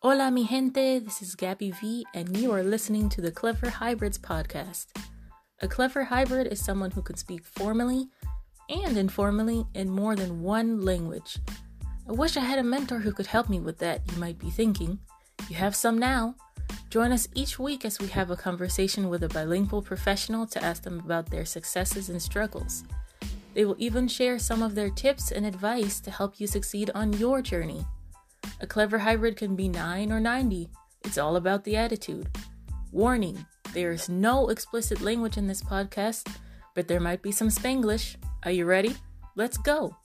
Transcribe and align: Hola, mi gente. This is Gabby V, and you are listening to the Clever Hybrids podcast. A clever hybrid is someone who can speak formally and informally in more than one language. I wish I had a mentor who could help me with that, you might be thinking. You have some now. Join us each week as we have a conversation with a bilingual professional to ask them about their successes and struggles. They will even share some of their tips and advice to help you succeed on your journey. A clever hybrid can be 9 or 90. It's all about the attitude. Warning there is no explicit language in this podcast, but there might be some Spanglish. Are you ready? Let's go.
Hola, 0.00 0.30
mi 0.30 0.46
gente. 0.46 1.00
This 1.00 1.22
is 1.22 1.34
Gabby 1.34 1.72
V, 1.72 2.06
and 2.14 2.36
you 2.36 2.52
are 2.52 2.62
listening 2.62 3.08
to 3.08 3.20
the 3.20 3.32
Clever 3.32 3.68
Hybrids 3.68 4.16
podcast. 4.16 4.86
A 5.60 5.66
clever 5.66 6.04
hybrid 6.04 6.46
is 6.46 6.64
someone 6.64 6.92
who 6.92 7.02
can 7.02 7.16
speak 7.16 7.44
formally 7.44 8.06
and 8.68 8.96
informally 8.96 9.66
in 9.74 9.90
more 9.90 10.14
than 10.14 10.40
one 10.40 10.84
language. 10.84 11.38
I 12.08 12.12
wish 12.12 12.36
I 12.36 12.42
had 12.42 12.60
a 12.60 12.62
mentor 12.62 13.00
who 13.00 13.10
could 13.10 13.26
help 13.26 13.48
me 13.48 13.58
with 13.58 13.78
that, 13.78 14.02
you 14.12 14.18
might 14.20 14.38
be 14.38 14.50
thinking. 14.50 15.00
You 15.48 15.56
have 15.56 15.74
some 15.74 15.98
now. 15.98 16.36
Join 16.90 17.10
us 17.10 17.26
each 17.34 17.58
week 17.58 17.84
as 17.84 17.98
we 17.98 18.06
have 18.06 18.30
a 18.30 18.36
conversation 18.36 19.08
with 19.08 19.24
a 19.24 19.28
bilingual 19.28 19.82
professional 19.82 20.46
to 20.46 20.62
ask 20.62 20.84
them 20.84 21.00
about 21.00 21.28
their 21.28 21.44
successes 21.44 22.08
and 22.08 22.22
struggles. 22.22 22.84
They 23.52 23.64
will 23.64 23.76
even 23.80 24.06
share 24.06 24.38
some 24.38 24.62
of 24.62 24.76
their 24.76 24.90
tips 24.90 25.32
and 25.32 25.44
advice 25.44 25.98
to 26.02 26.12
help 26.12 26.38
you 26.38 26.46
succeed 26.46 26.92
on 26.94 27.14
your 27.14 27.42
journey. 27.42 27.84
A 28.60 28.66
clever 28.66 28.98
hybrid 28.98 29.36
can 29.36 29.54
be 29.54 29.68
9 29.68 30.10
or 30.10 30.18
90. 30.18 30.70
It's 31.04 31.18
all 31.18 31.36
about 31.36 31.64
the 31.64 31.76
attitude. 31.76 32.28
Warning 32.90 33.46
there 33.72 33.92
is 33.92 34.08
no 34.08 34.48
explicit 34.48 35.00
language 35.00 35.36
in 35.36 35.46
this 35.46 35.62
podcast, 35.62 36.28
but 36.74 36.88
there 36.88 37.00
might 37.00 37.22
be 37.22 37.30
some 37.30 37.48
Spanglish. 37.48 38.16
Are 38.44 38.50
you 38.50 38.64
ready? 38.64 38.96
Let's 39.36 39.58
go. 39.58 39.96